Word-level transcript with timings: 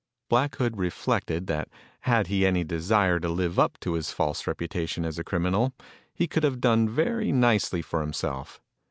Black 0.29 0.55
Hood 0.55 0.79
reflected 0.79 1.45
that 1.45 1.67
had 1.99 2.25
he 2.25 2.43
any 2.43 2.63
desire 2.63 3.19
to 3.19 3.29
live 3.29 3.59
up 3.59 3.79
to 3.81 3.93
his 3.93 4.09
false 4.11 4.47
reputation 4.47 5.05
as 5.05 5.19
a 5.19 5.23
criminal, 5.23 5.73
he 6.11 6.27
could 6.27 6.41
have 6.43 6.59
done 6.59 6.89
very 6.89 7.31
nicely 7.31 7.83
for 7.83 8.01
himself. 8.01 8.59